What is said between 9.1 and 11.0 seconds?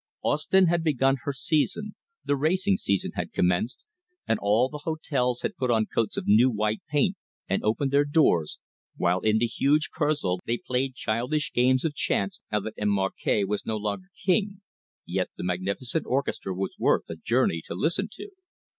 in the huge Kursaal they played